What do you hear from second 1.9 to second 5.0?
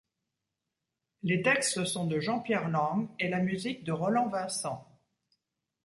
de Jean-Pierre Lang et la musique de Roland Vincent.